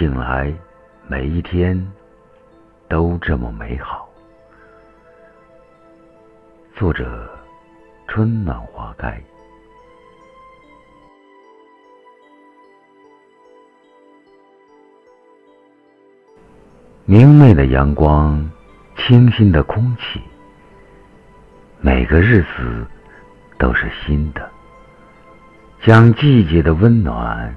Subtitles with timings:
[0.00, 0.50] 醒来，
[1.08, 1.92] 每一天
[2.88, 4.08] 都这么美好。
[6.74, 7.28] 作者：
[8.08, 9.22] 春暖花开。
[17.04, 18.50] 明媚的阳光，
[18.96, 20.22] 清新的空气，
[21.82, 22.86] 每个日子
[23.58, 24.50] 都是新的。
[25.82, 27.54] 将季节的温暖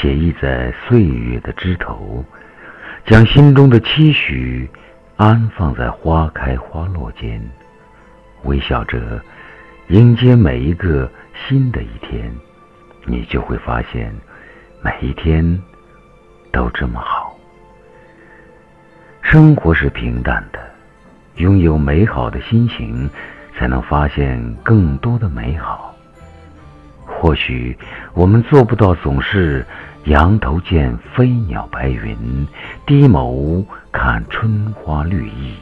[0.00, 2.24] 写意在岁月的枝头，
[3.06, 4.68] 将心中的期许
[5.16, 7.40] 安放在花开花落间，
[8.42, 9.22] 微笑着
[9.88, 11.10] 迎接每一个
[11.46, 12.34] 新的一天，
[13.06, 14.14] 你就会发现
[14.82, 15.62] 每一天
[16.50, 17.38] 都这么好。
[19.22, 20.58] 生活是平淡的，
[21.36, 23.08] 拥有美好的心情，
[23.56, 25.93] 才能发现更多的美好。
[27.24, 27.74] 或许
[28.12, 29.64] 我们做不到总是
[30.04, 32.46] 仰头见飞鸟白云，
[32.84, 35.54] 低眸看春花绿意，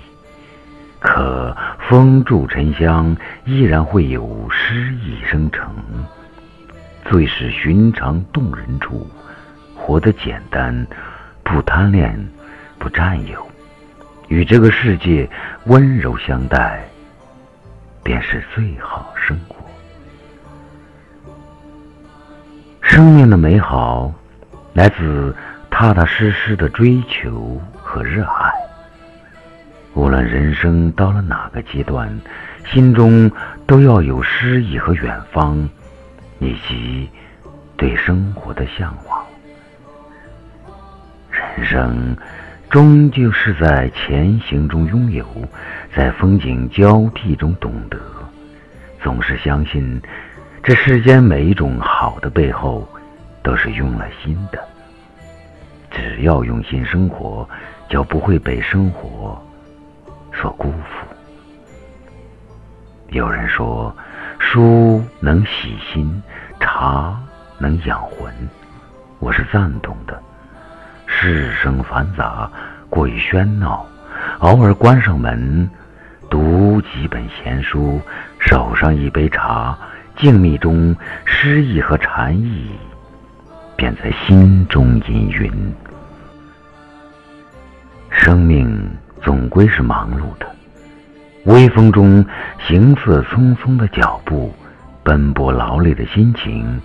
[0.98, 1.56] 可
[1.88, 5.72] 风住沉香，依然会有诗意生成。
[7.04, 9.08] 最是寻常动人处，
[9.76, 10.84] 活得简单，
[11.44, 12.18] 不贪恋，
[12.76, 13.46] 不占有，
[14.26, 15.30] 与这个世界
[15.66, 16.84] 温柔相待，
[18.02, 19.11] 便是最好
[22.92, 23.12] 生。
[23.14, 24.12] 命的美好，
[24.74, 25.34] 来自
[25.70, 28.52] 踏踏实实的追求和热爱。
[29.94, 32.20] 无论人生到了哪个阶段，
[32.66, 33.30] 心中
[33.66, 35.66] 都要有诗意和远方，
[36.38, 37.08] 以及
[37.78, 39.24] 对生活的向往。
[41.30, 42.14] 人生
[42.68, 45.24] 终究是在前行中拥有，
[45.96, 47.98] 在风景交替中懂得。
[49.02, 49.98] 总是相信。
[50.64, 52.86] 这世间每一种好的背后，
[53.42, 54.62] 都是用了心的。
[55.90, 57.48] 只要用心生活，
[57.88, 59.36] 就不会被生活
[60.32, 61.06] 所辜负。
[63.08, 63.92] 有人说，
[64.38, 66.22] 书能洗心，
[66.60, 67.20] 茶
[67.58, 68.32] 能养魂，
[69.18, 70.16] 我是赞同的。
[71.06, 72.48] 世生繁杂，
[72.88, 73.84] 过于喧闹，
[74.38, 75.68] 偶尔关上门，
[76.30, 78.00] 读几本闲书，
[78.38, 79.76] 手上一杯茶。
[80.16, 82.70] 静谧中，诗意和禅意
[83.76, 85.50] 便在心中氤氲。
[88.10, 88.90] 生命
[89.20, 90.46] 总归是忙碌的，
[91.46, 92.24] 微风中
[92.58, 94.54] 行色匆匆的脚步，
[95.02, 96.80] 奔波劳累的心情，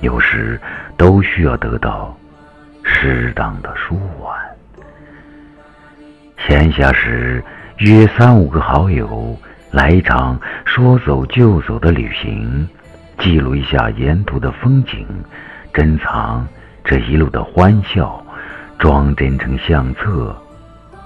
[0.00, 0.60] 有时
[0.96, 2.14] 都需要得到
[2.82, 4.36] 适当的舒缓。
[6.46, 7.42] 闲暇时，
[7.78, 9.38] 约三五个好友。
[9.72, 12.68] 来一场说走就走的旅行，
[13.18, 15.06] 记录一下沿途的风景，
[15.72, 16.46] 珍藏
[16.84, 18.22] 这一路的欢笑，
[18.78, 20.36] 装帧成相册，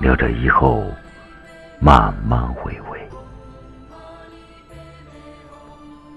[0.00, 0.84] 留着以后
[1.78, 2.98] 慢慢回味。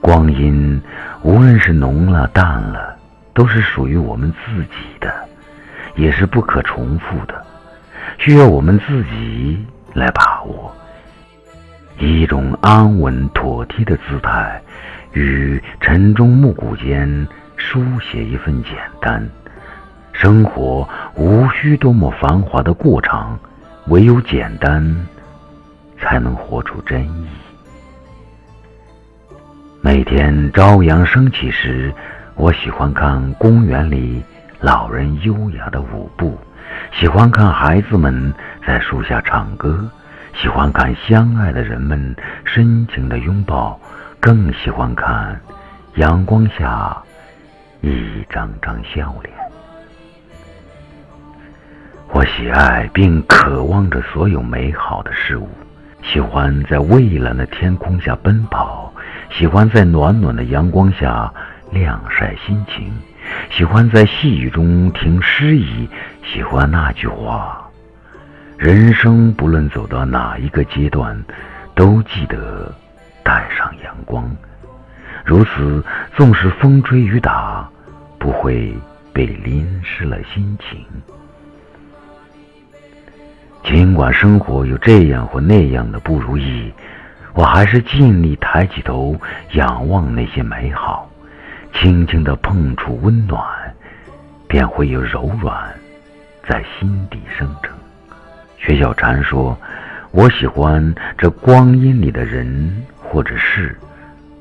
[0.02, 0.82] 光阴
[1.22, 2.98] 无论是浓了淡了，
[3.36, 5.14] 都是属于我们自己的，
[5.96, 7.46] 也是不可重复的，
[8.18, 10.74] 需要我们自己来把握。
[12.00, 14.62] 一种安稳妥帖的姿态，
[15.12, 17.28] 与晨钟暮鼓间
[17.58, 19.28] 书写一份简单。
[20.14, 23.38] 生活无需多么繁华的过场，
[23.88, 25.08] 唯有简单，
[26.00, 27.28] 才能活出真意。
[29.82, 31.94] 每天朝阳升起时，
[32.36, 34.24] 我喜欢看公园里
[34.62, 36.38] 老人优雅的舞步，
[36.94, 38.34] 喜欢看孩子们
[38.66, 39.90] 在树下唱歌。
[40.34, 43.80] 喜欢看相爱的人们深情的拥抱，
[44.20, 45.40] 更喜欢看
[45.96, 46.98] 阳光下
[47.82, 49.34] 一张张笑脸。
[52.12, 55.48] 我喜爱并渴望着所有美好的事物，
[56.02, 58.92] 喜欢在蔚蓝的天空下奔跑，
[59.30, 61.32] 喜欢在暖暖的阳光下
[61.72, 62.92] 晾晒心情，
[63.52, 65.88] 喜欢在细雨中听诗意，
[66.24, 67.69] 喜欢那句话。
[68.60, 71.18] 人生不论走到哪一个阶段，
[71.76, 72.70] 都记得
[73.24, 74.30] 带上阳光。
[75.24, 75.82] 如此，
[76.18, 77.66] 纵使风吹雨打，
[78.18, 78.78] 不会
[79.14, 80.86] 被淋湿了心情。
[83.64, 86.70] 尽管生活有这样或那样的不如意，
[87.34, 89.16] 我还是尽力抬起头，
[89.54, 91.10] 仰望那些美好，
[91.74, 93.42] 轻轻的碰触温暖，
[94.50, 95.74] 便会有柔软
[96.46, 97.79] 在心底生成。
[98.60, 99.58] 薛小禅说
[100.12, 103.76] ：“我喜欢这光阴里的人或者事，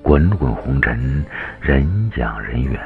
[0.03, 1.25] 滚滚红尘，
[1.61, 2.81] 人讲人缘，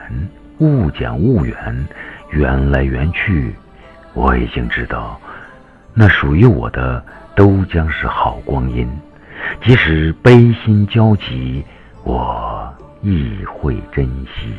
[0.58, 1.86] 物讲物缘，
[2.32, 3.54] 缘来缘去，
[4.12, 5.18] 我已经知道，
[5.94, 7.02] 那属于我的
[7.34, 8.86] 都将是好光阴，
[9.64, 11.64] 即使悲心交集，
[12.04, 12.70] 我
[13.00, 14.52] 亦会珍惜。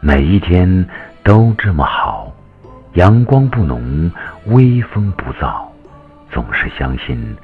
[0.00, 0.86] 每一天
[1.24, 2.32] 都这么好，
[2.94, 4.10] 阳光不浓，
[4.48, 5.66] 微风不燥，
[6.30, 7.36] 总是相信，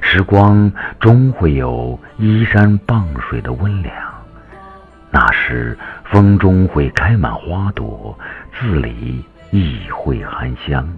[0.00, 3.94] 时光终会有依山傍水的温凉。
[5.10, 8.18] 那时，风中会开满花朵，
[8.58, 10.88] 字里亦会含香，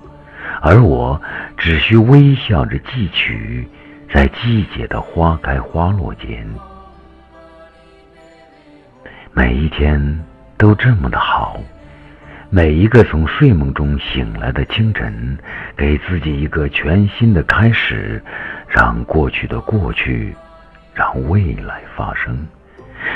[0.61, 1.21] 而我
[1.57, 3.69] 只需微笑着寄取，
[4.13, 6.49] 在季节的花开花落间，
[9.33, 10.25] 每一天。
[10.57, 11.59] 都这么的好，
[12.55, 15.37] 每一个从睡梦中醒来的清晨，
[15.77, 18.23] 给自己一个全新的开始，
[18.69, 20.33] 让过去的过去，
[20.95, 22.47] 让未来发生。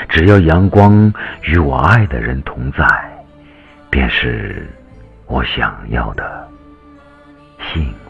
[0.09, 1.13] 只要阳光
[1.43, 2.85] 与我爱的人同在，
[3.89, 4.67] 便是
[5.25, 6.45] 我想要的
[7.71, 8.08] 幸福。